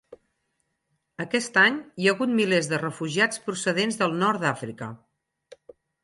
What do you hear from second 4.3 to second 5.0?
d'Àfrica.